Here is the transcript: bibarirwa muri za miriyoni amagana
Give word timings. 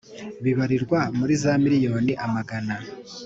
bibarirwa 0.43 0.99
muri 1.17 1.33
za 1.43 1.53
miriyoni 1.63 2.13
amagana 2.25 2.75